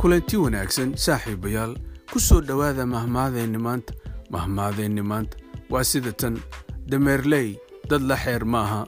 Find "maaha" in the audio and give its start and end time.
8.44-8.86